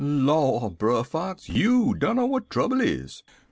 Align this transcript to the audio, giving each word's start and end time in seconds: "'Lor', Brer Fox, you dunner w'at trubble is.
"'Lor', 0.03 0.71
Brer 0.71 1.03
Fox, 1.03 1.47
you 1.47 1.93
dunner 1.93 2.23
w'at 2.23 2.49
trubble 2.49 2.81
is. 2.81 3.21